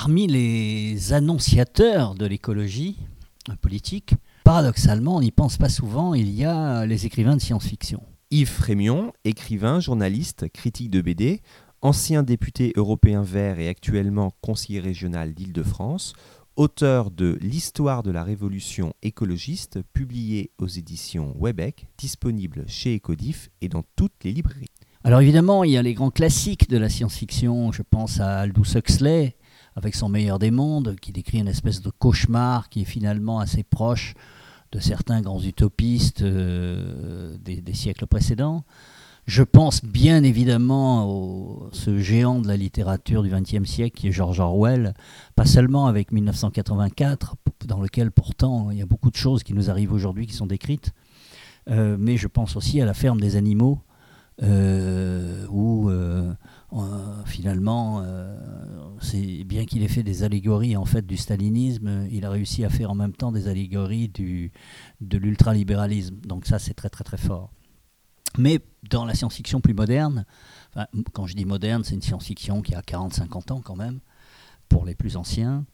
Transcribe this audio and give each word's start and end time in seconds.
parmi 0.00 0.28
les 0.28 1.12
annonciateurs 1.12 2.14
de 2.14 2.24
l'écologie 2.24 2.98
politique, 3.60 4.14
paradoxalement, 4.44 5.16
on 5.16 5.20
n'y 5.20 5.32
pense 5.32 5.56
pas 5.56 5.68
souvent, 5.68 6.14
il 6.14 6.30
y 6.30 6.44
a 6.44 6.86
les 6.86 7.04
écrivains 7.04 7.34
de 7.34 7.40
science-fiction. 7.40 8.00
Yves 8.30 8.46
Frémion, 8.46 9.12
écrivain, 9.24 9.80
journaliste, 9.80 10.48
critique 10.52 10.90
de 10.90 11.00
BD, 11.00 11.42
ancien 11.82 12.22
député 12.22 12.72
européen 12.76 13.22
vert 13.22 13.58
et 13.58 13.68
actuellement 13.68 14.30
conseiller 14.40 14.78
régional 14.78 15.34
d'Île-de-France, 15.34 16.12
auteur 16.54 17.10
de 17.10 17.36
L'histoire 17.40 18.04
de 18.04 18.12
la 18.12 18.22
révolution 18.22 18.92
écologiste, 19.02 19.80
publié 19.92 20.52
aux 20.58 20.68
éditions 20.68 21.34
Webec, 21.40 21.88
disponible 21.98 22.62
chez 22.68 22.94
Ecodif 22.94 23.50
et 23.62 23.68
dans 23.68 23.82
toutes 23.96 24.22
les 24.22 24.30
librairies. 24.30 24.70
Alors 25.02 25.20
évidemment, 25.20 25.64
il 25.64 25.72
y 25.72 25.76
a 25.76 25.82
les 25.82 25.94
grands 25.94 26.10
classiques 26.10 26.68
de 26.68 26.76
la 26.76 26.88
science-fiction, 26.88 27.72
je 27.72 27.82
pense 27.82 28.20
à 28.20 28.40
Aldous 28.40 28.76
Huxley, 28.76 29.36
avec 29.78 29.94
son 29.94 30.08
meilleur 30.08 30.40
des 30.40 30.50
mondes, 30.50 30.96
qui 31.00 31.12
décrit 31.12 31.38
une 31.38 31.46
espèce 31.46 31.80
de 31.80 31.90
cauchemar 31.90 32.68
qui 32.68 32.82
est 32.82 32.84
finalement 32.84 33.38
assez 33.38 33.62
proche 33.62 34.14
de 34.72 34.80
certains 34.80 35.20
grands 35.20 35.40
utopistes 35.40 36.22
euh, 36.22 37.36
des, 37.38 37.74
siècles 37.74 38.08
précédents. 38.08 38.64
Je 39.26 39.44
pense 39.44 39.84
bien 39.84 40.24
évidemment 40.24 41.68
à 41.70 41.74
ce 41.74 41.98
géant 41.98 42.40
de 42.40 42.48
la 42.48 42.56
littérature 42.56 43.22
du 43.22 43.30
XXe 43.30 43.70
siècle 43.70 44.00
qui 44.00 44.08
est 44.08 44.12
George 44.12 44.40
Orwell, 44.40 44.94
pas 45.36 45.46
seulement 45.46 45.86
avec 45.86 46.10
1984, 46.10 47.36
dans 47.66 47.80
lequel 47.80 48.10
pourtant 48.10 48.72
il 48.72 48.78
y 48.78 48.82
a 48.82 48.86
beaucoup 48.86 49.10
de 49.10 49.16
choses 49.16 49.44
qui 49.44 49.54
nous 49.54 49.70
arrivent 49.70 49.92
aujourd'hui 49.92 50.26
qui 50.26 50.34
sont 50.34 50.46
décrites, 50.46 50.90
euh, 51.70 51.96
mais 52.00 52.16
je 52.16 52.26
pense 52.26 52.56
aussi 52.56 52.80
à 52.80 52.84
la 52.84 52.94
ferme 52.94 53.20
des 53.20 53.36
animaux, 53.36 53.78
où 54.40 55.90
euh, 55.90 56.34
finalement, 57.26 58.04
c'est 59.00 59.44
bien 59.44 59.64
qu'il 59.64 59.82
ait 59.82 59.88
fait 59.88 60.02
des 60.02 60.22
allégories 60.22 60.76
en 60.76 60.84
fait 60.84 61.06
du 61.06 61.16
stalinisme, 61.16 62.06
il 62.10 62.24
a 62.24 62.30
réussi 62.30 62.64
à 62.64 62.70
faire 62.70 62.90
en 62.90 62.94
même 62.94 63.12
temps 63.12 63.32
des 63.32 63.48
allégories 63.48 64.08
du, 64.08 64.52
de 65.00 65.18
l'ultralibéralisme. 65.18 66.16
Donc 66.20 66.46
ça, 66.46 66.58
c'est 66.58 66.74
très 66.74 66.90
très 66.90 67.04
très 67.04 67.16
fort. 67.16 67.50
Mais 68.36 68.60
dans 68.88 69.04
la 69.04 69.14
science-fiction 69.14 69.60
plus 69.60 69.74
moderne, 69.74 70.24
quand 71.12 71.26
je 71.26 71.34
dis 71.34 71.44
moderne, 71.44 71.82
c'est 71.84 71.94
une 71.94 72.02
science-fiction 72.02 72.62
qui 72.62 72.74
a 72.74 72.80
40-50 72.80 73.52
ans 73.52 73.60
quand 73.60 73.76
même, 73.76 74.00
pour 74.68 74.84
les 74.84 74.94
plus 74.94 75.16
anciens, 75.16 75.64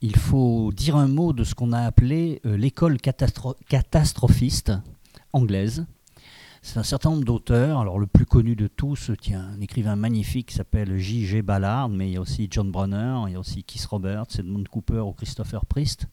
il 0.00 0.16
faut 0.16 0.72
dire 0.72 0.96
un 0.96 1.08
mot 1.08 1.32
de 1.32 1.42
ce 1.42 1.54
qu'on 1.54 1.72
a 1.72 1.80
appelé 1.80 2.40
euh, 2.44 2.56
l'école 2.56 2.98
catastrophiste 3.00 4.72
anglaise. 5.32 5.86
C'est 6.66 6.80
un 6.80 6.82
certain 6.82 7.10
nombre 7.10 7.24
d'auteurs. 7.24 7.78
Alors 7.78 8.00
le 8.00 8.08
plus 8.08 8.26
connu 8.26 8.56
de 8.56 8.66
tous, 8.66 9.12
tiens, 9.20 9.52
un 9.54 9.60
écrivain 9.60 9.94
magnifique 9.94 10.48
qui 10.48 10.56
s'appelle 10.56 10.98
J.G. 10.98 11.40
Ballard, 11.40 11.88
mais 11.88 12.08
il 12.08 12.14
y 12.14 12.16
a 12.16 12.20
aussi 12.20 12.48
John 12.50 12.72
Brunner, 12.72 13.20
il 13.28 13.34
y 13.34 13.36
a 13.36 13.38
aussi 13.38 13.62
Keith 13.62 13.84
Roberts, 13.84 14.26
Edmund 14.36 14.66
Cooper 14.66 14.98
ou 14.98 15.12
Christopher 15.12 15.64
Priest, 15.64 16.08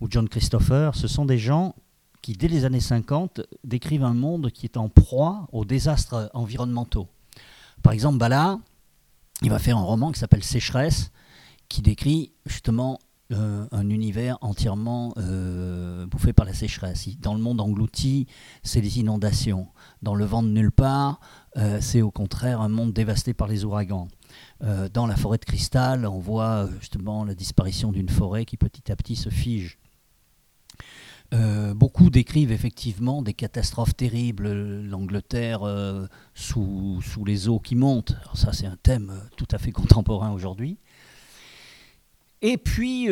ou 0.00 0.08
John 0.10 0.28
Christopher. 0.28 0.96
Ce 0.96 1.06
sont 1.06 1.24
des 1.24 1.38
gens 1.38 1.76
qui, 2.20 2.32
dès 2.32 2.48
les 2.48 2.64
années 2.64 2.80
50, 2.80 3.42
décrivent 3.62 4.02
un 4.02 4.12
monde 4.12 4.50
qui 4.50 4.66
est 4.66 4.76
en 4.76 4.88
proie 4.88 5.46
aux 5.52 5.64
désastres 5.64 6.30
environnementaux. 6.34 7.06
Par 7.80 7.92
exemple, 7.92 8.18
Ballard, 8.18 8.58
il 9.40 9.50
va 9.50 9.60
faire 9.60 9.78
un 9.78 9.84
roman 9.84 10.10
qui 10.10 10.18
s'appelle 10.18 10.42
Sécheresse, 10.42 11.12
qui 11.68 11.80
décrit 11.80 12.32
justement 12.44 12.98
euh, 13.32 13.66
un 13.72 13.88
univers 13.88 14.36
entièrement 14.42 15.14
euh, 15.16 16.04
bouffé 16.06 16.34
par 16.34 16.44
la 16.44 16.52
sécheresse. 16.52 17.08
Dans 17.20 17.32
le 17.32 17.40
monde 17.40 17.58
englouti, 17.58 18.26
c'est 18.62 18.82
les 18.82 18.98
inondations. 18.98 19.68
Dans 20.02 20.14
le 20.14 20.26
vent 20.26 20.42
de 20.42 20.48
nulle 20.48 20.70
part, 20.70 21.20
euh, 21.56 21.78
c'est 21.80 22.02
au 22.02 22.10
contraire 22.10 22.60
un 22.60 22.68
monde 22.68 22.92
dévasté 22.92 23.32
par 23.32 23.48
les 23.48 23.64
ouragans. 23.64 24.08
dans 24.92 25.06
la 25.06 25.16
forêt 25.16 25.38
de 25.38 25.44
cristal, 25.44 26.04
on 26.04 26.18
voit 26.18 26.68
justement 26.80 27.24
la 27.24 27.34
disparition 27.34 27.92
d'une 27.92 28.10
forêt 28.10 28.44
qui 28.44 28.58
petit 28.58 28.92
à 28.92 28.96
petit 28.96 29.16
se 29.16 29.30
fige. 29.30 29.78
Beaucoup 31.74 32.10
décrivent 32.10 32.52
effectivement 32.52 33.22
des 33.22 33.34
catastrophes 33.34 33.96
terribles, 33.96 34.52
l'Angleterre 34.82 35.62
sous, 36.34 37.00
sous, 37.02 37.24
les 37.24 37.48
eaux 37.48 37.58
qui 37.58 37.74
montent. 37.74 38.16
ça, 38.34 38.52
c'est 38.52 38.66
un 38.66 38.76
thème 38.76 39.12
tout 39.36 39.48
à 39.50 39.58
fait 39.58 39.72
contemporain 39.80 40.30
aujourd'hui. 40.30 40.78
Et 42.46 42.58
puis, 42.58 43.08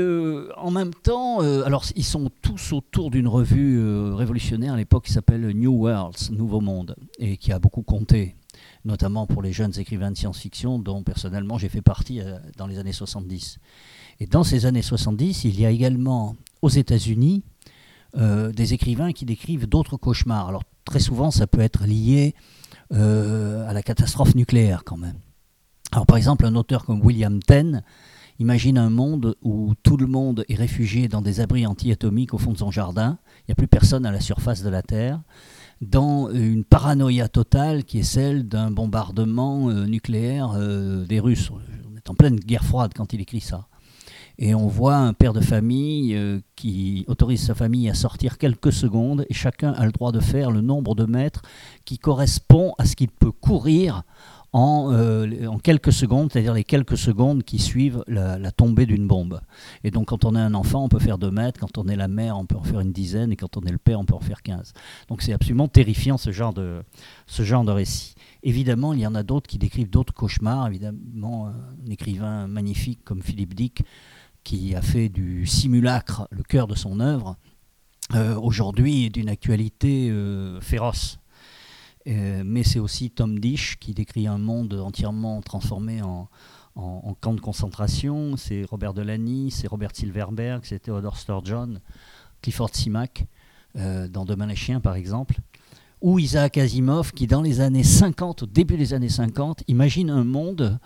en 0.58 0.70
même 0.70 0.92
temps, 0.92 1.40
alors 1.40 1.86
ils 1.96 2.04
sont 2.04 2.30
tous 2.42 2.74
autour 2.74 3.10
d'une 3.10 3.26
revue 3.26 4.12
révolutionnaire 4.12 4.74
à 4.74 4.76
l'époque 4.76 5.06
qui 5.06 5.12
s'appelle 5.12 5.46
New 5.56 5.72
Worlds, 5.72 6.30
Nouveau 6.32 6.60
Monde, 6.60 6.96
et 7.18 7.38
qui 7.38 7.50
a 7.50 7.58
beaucoup 7.58 7.80
compté, 7.80 8.36
notamment 8.84 9.26
pour 9.26 9.40
les 9.40 9.54
jeunes 9.54 9.72
écrivains 9.78 10.10
de 10.10 10.18
science-fiction, 10.18 10.78
dont 10.78 11.02
personnellement 11.02 11.56
j'ai 11.56 11.70
fait 11.70 11.80
partie 11.80 12.20
dans 12.58 12.66
les 12.66 12.78
années 12.78 12.92
70. 12.92 13.58
Et 14.20 14.26
dans 14.26 14.44
ces 14.44 14.66
années 14.66 14.82
70, 14.82 15.44
il 15.44 15.58
y 15.58 15.64
a 15.64 15.70
également 15.70 16.36
aux 16.60 16.68
États-Unis 16.68 17.42
euh, 18.14 18.52
des 18.52 18.74
écrivains 18.74 19.12
qui 19.12 19.24
décrivent 19.24 19.66
d'autres 19.66 19.96
cauchemars. 19.96 20.46
Alors 20.46 20.64
très 20.84 21.00
souvent, 21.00 21.30
ça 21.30 21.46
peut 21.46 21.60
être 21.60 21.86
lié 21.86 22.34
euh, 22.92 23.66
à 23.66 23.72
la 23.72 23.82
catastrophe 23.82 24.34
nucléaire 24.34 24.84
quand 24.84 24.98
même. 24.98 25.16
Alors 25.92 26.04
par 26.04 26.18
exemple, 26.18 26.44
un 26.44 26.54
auteur 26.54 26.84
comme 26.84 27.00
William 27.02 27.42
Tenn 27.42 27.82
imagine 28.42 28.76
un 28.76 28.90
monde 28.90 29.36
où 29.42 29.72
tout 29.84 29.96
le 29.96 30.06
monde 30.06 30.44
est 30.48 30.56
réfugié 30.56 31.06
dans 31.06 31.22
des 31.22 31.38
abris 31.40 31.64
anti-atomiques 31.64 32.34
au 32.34 32.38
fond 32.38 32.52
de 32.52 32.58
son 32.58 32.72
jardin. 32.72 33.18
Il 33.38 33.44
n'y 33.48 33.52
a 33.52 33.54
plus 33.54 33.68
personne 33.68 34.04
à 34.04 34.10
la 34.10 34.20
surface 34.20 34.62
de 34.62 34.68
la 34.68 34.82
Terre 34.82 35.20
dans 35.80 36.28
une 36.30 36.64
paranoïa 36.64 37.28
totale 37.28 37.84
qui 37.84 38.00
est 38.00 38.04
celle 38.04 38.48
d'un 38.48 38.70
bombardement 38.70 39.70
euh, 39.70 39.86
nucléaire 39.86 40.58
des 41.08 41.20
Russes. 41.20 41.50
On 41.52 41.96
est 41.96 42.10
en 42.10 42.14
pleine 42.14 42.36
guerre 42.36 42.64
froide 42.64 42.92
quand 42.94 43.12
il 43.12 43.20
écrit 43.20 43.40
ça. 43.40 43.68
Et 44.38 44.54
on 44.54 44.66
voit 44.66 44.96
un 44.96 45.12
père 45.12 45.32
de 45.32 45.40
famille 45.40 46.16
euh, 46.16 46.40
qui 46.56 47.04
autorise 47.06 47.44
sa 47.46 47.54
famille 47.54 47.88
à 47.88 47.94
sortir 47.94 48.38
quelques 48.38 48.72
secondes 48.72 49.24
et 49.28 49.34
chacun 49.34 49.72
a 49.72 49.84
le 49.86 49.92
droit 49.92 50.10
de 50.10 50.20
faire 50.20 50.50
le 50.50 50.62
nombre 50.62 50.94
de 50.94 51.04
mètres 51.04 51.42
qui 51.84 51.98
correspond 51.98 52.72
à 52.78 52.86
ce 52.86 52.96
qu'il 52.96 53.10
peut 53.10 53.32
courir 53.32 54.02
en, 54.52 54.92
euh, 54.92 55.46
en, 55.46 55.58
quelques 55.58 55.92
secondes, 55.92 56.30
c'est-à-dire 56.30 56.54
les 56.54 56.64
quelques 56.64 56.98
secondes 56.98 57.42
qui 57.42 57.58
suivent 57.58 58.04
la, 58.06 58.52
tombée 58.52 58.86
d'une 58.86 59.06
bombe. 59.06 59.40
Et 59.82 59.90
donc 59.90 60.08
quand 60.08 60.24
on 60.24 60.36
est 60.36 60.40
un 60.40 60.54
enfant, 60.54 60.84
on 60.84 60.88
peut 60.88 60.98
faire 60.98 61.18
2 61.18 61.30
mètres, 61.30 61.58
quand 61.58 61.78
on 61.78 61.88
est 61.88 61.96
la 61.96 62.08
mère, 62.08 62.38
on 62.38 62.44
peut 62.44 62.56
en 62.56 62.62
faire 62.62 62.80
une 62.80 62.92
dizaine, 62.92 63.32
et 63.32 63.36
quand 63.36 63.56
on 63.56 63.62
est 63.62 63.72
le 63.72 63.78
père, 63.78 63.98
on 63.98 64.04
peut 64.04 64.14
en 64.14 64.20
faire 64.20 64.42
15. 64.42 64.72
Donc 65.08 65.22
c'est 65.22 65.32
absolument 65.32 65.68
terrifiant 65.68 66.18
ce 66.18 66.32
genre 66.32 66.52
de, 66.52 66.82
récit. 67.70 68.14
Évidemment, 68.42 68.92
il 68.92 69.00
y 69.00 69.06
en 69.06 69.14
a 69.14 69.22
d'autres 69.22 69.48
qui 69.48 69.58
décrivent 69.58 69.90
d'autres 69.90 70.12
cauchemars. 70.12 70.66
Évidemment, 70.66 71.46
un 71.48 71.90
écrivain 71.90 72.46
magnifique 72.46 73.00
comme 73.04 73.22
Philippe 73.22 73.54
Dick 73.54 73.82
qui 74.44 74.74
a 74.74 74.82
fait 74.82 75.08
du 75.08 75.46
simulacre 75.46 76.26
le 76.30 76.42
cœur 76.42 76.66
de 76.66 76.74
son 76.74 77.00
œuvre, 77.00 77.36
euh, 78.14 78.36
aujourd'hui 78.36 79.06
est 79.06 79.10
d'une 79.10 79.28
actualité 79.28 80.10
euh, 80.10 80.60
féroce. 80.60 81.18
Euh, 82.08 82.42
mais 82.44 82.62
c'est 82.64 82.78
aussi 82.78 83.10
Tom 83.10 83.38
Dish 83.38 83.78
qui 83.78 83.94
décrit 83.94 84.26
un 84.26 84.38
monde 84.38 84.74
entièrement 84.74 85.40
transformé 85.40 86.02
en, 86.02 86.28
camp 87.20 87.34
de 87.34 87.40
concentration. 87.40 88.36
C'est 88.36 88.64
Robert 88.64 88.94
Delany, 88.94 89.50
c'est 89.50 89.68
Robert 89.68 89.94
Silverberg, 89.94 90.62
c'est 90.64 90.80
Theodore 90.80 91.16
Sturgeon, 91.16 91.80
Clifford 92.40 92.70
Simac, 92.72 93.26
dans 93.74 94.24
Demain 94.24 94.46
les 94.46 94.56
chiens 94.56 94.80
par 94.80 94.96
exemple. 94.96 95.36
Ou 96.02 96.18
Isaac 96.18 96.58
Asimov 96.58 97.12
qui, 97.12 97.28
dans 97.28 97.42
les 97.42 97.60
années 97.60 97.84
50, 97.84 98.42
au 98.42 98.46
début 98.46 98.76
des 98.76 98.92
années 98.92 99.08
50, 99.08 99.62
imagine 99.68 100.10
un 100.10 100.24
monde 100.24 100.80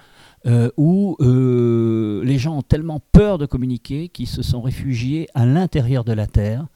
euh, 0.44 0.70
où 0.76 1.16
euh, 1.20 2.22
les 2.22 2.38
gens 2.38 2.58
ont 2.58 2.62
tellement 2.62 3.00
peur 3.00 3.38
de 3.38 3.46
communiquer 3.46 4.08
qu'ils 4.10 4.28
se 4.28 4.42
sont 4.42 4.60
réfugiés 4.60 5.26
à 5.34 5.46
l'intérieur 5.46 6.04
de 6.04 6.12
la 6.12 6.26
Terre. 6.26 6.66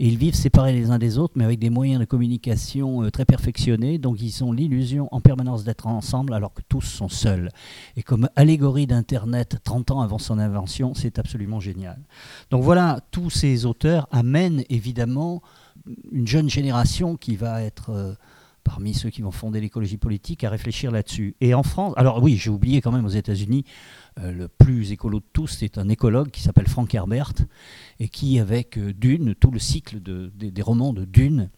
Et 0.00 0.08
ils 0.08 0.18
vivent 0.18 0.34
séparés 0.34 0.72
les 0.72 0.90
uns 0.90 0.98
des 0.98 1.18
autres, 1.18 1.34
mais 1.36 1.44
avec 1.44 1.58
des 1.58 1.70
moyens 1.70 2.00
de 2.00 2.04
communication 2.04 3.02
euh, 3.04 3.10
très 3.10 3.24
perfectionnés. 3.24 3.98
Donc 3.98 4.20
ils 4.20 4.42
ont 4.42 4.52
l'illusion 4.52 5.08
en 5.12 5.20
permanence 5.20 5.64
d'être 5.64 5.86
ensemble 5.86 6.34
alors 6.34 6.52
que 6.52 6.62
tous 6.68 6.82
sont 6.82 7.08
seuls. 7.08 7.50
Et 7.96 8.02
comme 8.02 8.28
allégorie 8.36 8.86
d'Internet 8.86 9.58
30 9.62 9.92
ans 9.92 10.00
avant 10.00 10.18
son 10.18 10.38
invention, 10.38 10.94
c'est 10.94 11.18
absolument 11.18 11.60
génial. 11.60 11.98
Donc 12.50 12.62
voilà, 12.64 13.00
tous 13.10 13.30
ces 13.30 13.66
auteurs 13.66 14.08
amènent 14.10 14.64
évidemment 14.68 15.42
une 16.10 16.26
jeune 16.26 16.50
génération 16.50 17.16
qui 17.16 17.36
va 17.36 17.62
être 17.62 18.16
parmi 18.64 18.94
ceux 18.94 19.10
qui 19.10 19.22
vont 19.22 19.30
fonder 19.30 19.60
l'écologie 19.60 19.98
politique, 19.98 20.42
à 20.42 20.50
réfléchir 20.50 20.90
là-dessus. 20.90 21.36
Et 21.40 21.54
en 21.54 21.62
France, 21.62 21.92
alors 21.96 22.22
oui, 22.22 22.36
j'ai 22.36 22.50
oublié 22.50 22.80
quand 22.80 22.90
même 22.90 23.04
aux 23.04 23.08
États-Unis, 23.08 23.64
euh, 24.18 24.32
le 24.32 24.48
plus 24.48 24.90
écolo 24.90 25.20
de 25.20 25.26
tous, 25.32 25.46
c'est 25.46 25.78
un 25.78 25.88
écologue 25.88 26.30
qui 26.30 26.40
s'appelle 26.40 26.66
Frank 26.66 26.92
Herbert, 26.94 27.34
et 28.00 28.08
qui, 28.08 28.40
avec 28.40 28.78
euh, 28.78 28.92
Dune, 28.92 29.34
tout 29.34 29.50
le 29.50 29.58
cycle 29.58 30.00
des 30.00 30.62
romans 30.62 30.92
de 30.92 31.04
Dune, 31.04 31.50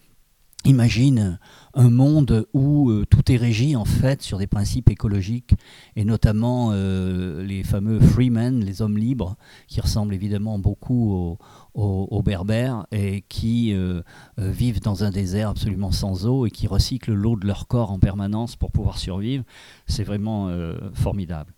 imagine 0.67 1.39
un 1.75 1.91
monde 1.91 2.47
où 2.53 2.91
euh, 2.91 3.05
tout 3.09 3.31
est 3.33 3.37
régi 3.37 3.77
en 3.77 3.85
fait 3.85 4.23
sur 4.23 4.39
des 4.39 4.47
principes 4.47 4.91
écologiques 4.91 5.55
et 5.95 6.05
notamment 6.05 6.73
les 6.73 7.63
fameux 7.65 8.01
freemen, 8.01 8.65
les 8.65 8.83
hommes 8.83 8.99
libres, 8.99 9.37
qui 9.67 9.81
ressemblent 9.81 10.15
évidemment 10.15 10.59
beaucoup 10.59 11.37
aux, 11.77 12.23
berbères 12.23 12.87
et 12.91 13.23
qui 13.29 13.73
euh, 13.73 14.03
euh, 14.39 14.51
vivent 14.51 14.81
dans 14.81 15.05
un 15.05 15.11
désert 15.11 15.51
absolument 15.51 15.93
sans 15.93 16.27
eau 16.27 16.47
et 16.47 16.51
qui 16.51 16.67
recyclent 16.67 17.13
l'eau 17.13 17.37
de 17.37 17.47
leur 17.47 17.67
corps 17.69 17.91
en 17.91 17.99
permanence 17.99 18.57
pour 18.57 18.73
pouvoir 18.73 18.99
survivre. 18.99 19.45
C'est 19.87 20.05
vraiment 20.05 20.49
euh, 20.49 20.77
formidable. 20.95 21.53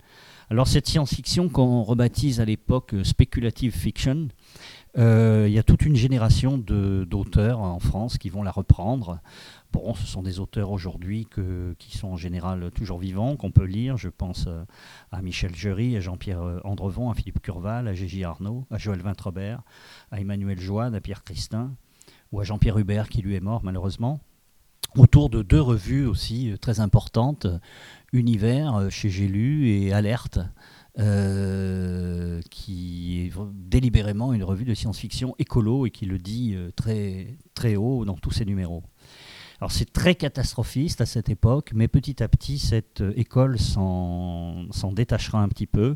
Alors 0.50 0.66
cette 0.66 0.88
science-fiction 0.88 1.50
qu'on 1.50 1.82
rebaptise 1.82 2.40
à 2.40 2.44
l'époque 2.46 2.94
speculative 3.02 3.72
fiction, 3.72 4.28
euh, 4.28 4.28
il 4.96 5.52
y 5.52 5.58
a 5.58 5.62
toute 5.62 5.82
une 5.82 5.96
génération 5.96 6.58
d'auteurs 6.58 7.60
en 7.60 7.78
France 7.78 8.18
qui 8.18 8.28
vont 8.30 8.42
la 8.42 8.50
reprendre. 8.50 9.20
Bon, 9.70 9.94
ce 9.94 10.06
sont 10.06 10.22
des 10.22 10.40
auteurs 10.40 10.70
aujourd'hui 10.70 11.26
qui 11.78 11.96
sont 11.96 12.08
en 12.08 12.16
général 12.16 12.70
toujours 12.70 12.98
vivants, 12.98 13.36
qu'on 13.36 13.50
peut 13.50 13.66
lire. 13.66 13.98
Je 13.98 14.08
pense 14.08 14.46
euh, 14.46 14.64
à 15.12 15.20
Michel 15.20 15.54
Jury, 15.54 15.96
à 15.96 16.00
Jean-Pierre 16.00 16.40
euh, 16.40 16.60
Andrevon, 16.64 17.10
à 17.10 17.14
Philippe 17.14 17.40
Curval, 17.42 17.86
à 17.86 17.92
Gégis 17.92 18.24
Arnaud, 18.24 18.64
à 18.70 18.78
Joël 18.78 19.00
Vintrobert, 19.02 19.60
à 20.10 20.20
Emmanuel 20.20 20.58
Joanne, 20.58 20.94
à 20.94 21.00
Pierre 21.00 21.22
Christin, 21.22 21.74
ou 22.32 22.40
à 22.40 22.44
Jean-Pierre 22.44 22.78
Hubert 22.78 23.10
qui 23.10 23.20
lui 23.20 23.34
est 23.34 23.40
mort 23.40 23.62
malheureusement 23.62 24.20
autour 24.96 25.28
de 25.28 25.42
deux 25.42 25.60
revues 25.60 26.06
aussi 26.06 26.54
très 26.62 26.80
importantes, 26.80 27.46
Univers 28.14 28.90
chez 28.90 29.10
J'ai 29.10 29.26
et 29.26 29.92
Alerte, 29.92 30.38
euh, 30.98 32.40
qui 32.50 33.20
est 33.20 33.32
délibérément 33.54 34.32
une 34.32 34.42
revue 34.42 34.64
de 34.64 34.74
science-fiction 34.74 35.36
écolo 35.38 35.86
et 35.86 35.90
qui 35.90 36.06
le 36.06 36.18
dit 36.18 36.54
euh, 36.56 36.72
très, 36.74 37.38
très 37.54 37.76
haut 37.76 38.04
dans 38.04 38.16
tous 38.16 38.32
ses 38.32 38.44
numéros. 38.44 38.82
Alors 39.60 39.70
c'est 39.70 39.92
très 39.92 40.16
catastrophiste 40.16 41.00
à 41.00 41.06
cette 41.06 41.28
époque, 41.28 41.70
mais 41.72 41.86
petit 41.86 42.20
à 42.20 42.26
petit 42.26 42.58
cette 42.58 43.00
euh, 43.00 43.12
école 43.14 43.60
s'en 43.60 44.66
détachera 44.92 45.40
un 45.40 45.48
petit 45.48 45.68
peu 45.68 45.94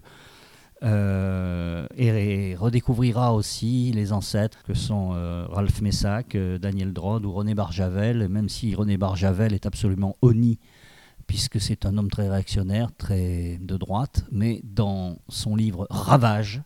et, 0.84 2.56
redécouvrira 2.56 3.34
aussi 3.34 3.90
les 3.92 4.12
ancêtres 4.12 4.62
que 4.62 4.74
sont 4.74 5.10
Ralph 5.50 5.80
Messac, 5.80 6.36
Daniel 6.36 6.92
Drode 6.92 7.24
ou 7.24 7.30
René 7.30 7.54
Barjavel, 7.54 8.28
même 8.28 8.48
si 8.48 8.74
René 8.74 8.96
Barjavel 8.96 9.52
est 9.52 9.64
absolument 9.64 10.16
honni 10.22 10.58
puisque 11.32 11.62
c'est 11.62 11.86
un 11.86 11.96
homme 11.96 12.10
très 12.10 12.28
réactionnaire, 12.28 12.94
très 12.94 13.56
de 13.62 13.78
droite, 13.78 14.26
mais 14.30 14.60
dans 14.64 15.16
son 15.30 15.56
livre 15.56 15.86
Ravage, 15.88 16.60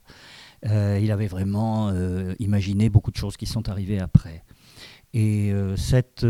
euh, 0.66 0.98
il 1.00 1.12
avait 1.12 1.28
vraiment 1.28 1.90
euh, 1.90 2.34
imaginé 2.40 2.88
beaucoup 2.88 3.12
de 3.12 3.16
choses 3.16 3.36
qui 3.36 3.46
sont 3.46 3.68
arrivées 3.68 4.00
après. 4.00 4.42
Et 5.14 5.52
euh, 5.52 5.76
cette, 5.76 6.26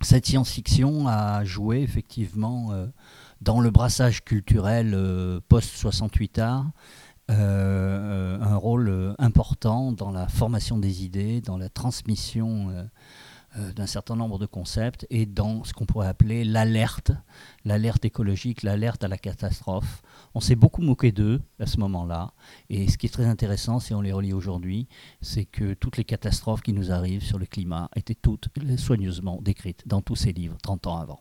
cette 0.00 0.24
science-fiction 0.24 1.08
a 1.08 1.42
joué 1.42 1.80
effectivement 1.82 2.70
dans 3.40 3.58
le 3.58 3.72
brassage 3.72 4.22
culturel 4.22 4.96
post-68 5.48 6.40
art. 6.40 6.70
un 7.28 8.56
rôle 8.56 9.16
important 9.18 9.90
dans 9.90 10.12
la 10.12 10.28
formation 10.28 10.78
des 10.78 11.04
idées, 11.04 11.40
dans 11.40 11.58
la 11.58 11.70
transmission 11.70 12.88
d'un 13.56 13.86
certain 13.86 14.14
nombre 14.14 14.38
de 14.38 14.46
concepts 14.46 15.06
et 15.10 15.26
dans 15.26 15.64
ce 15.64 15.72
qu'on 15.72 15.84
pourrait 15.84 16.06
appeler 16.06 16.44
l'alerte, 16.44 17.10
l'alerte 17.64 18.04
écologique, 18.04 18.62
l'alerte 18.62 19.02
à 19.02 19.08
la 19.08 19.18
catastrophe. 19.18 20.02
On 20.34 20.40
s'est 20.40 20.54
beaucoup 20.54 20.82
moqué 20.82 21.10
d'eux 21.10 21.40
à 21.58 21.66
ce 21.66 21.78
moment-là. 21.80 22.32
Et 22.68 22.88
ce 22.88 22.96
qui 22.96 23.06
est 23.06 23.10
très 23.10 23.26
intéressant, 23.26 23.80
si 23.80 23.92
on 23.92 24.00
les 24.00 24.12
relit 24.12 24.32
aujourd'hui, 24.32 24.86
c'est 25.20 25.46
que 25.46 25.74
toutes 25.74 25.96
les 25.96 26.04
catastrophes 26.04 26.62
qui 26.62 26.72
nous 26.72 26.92
arrivent 26.92 27.24
sur 27.24 27.38
le 27.38 27.46
climat 27.46 27.90
étaient 27.96 28.14
toutes 28.14 28.48
soigneusement 28.76 29.40
décrites 29.42 29.82
dans 29.86 30.00
tous 30.00 30.16
ces 30.16 30.32
livres 30.32 30.56
30 30.62 30.86
ans 30.86 30.98
avant. 30.98 31.18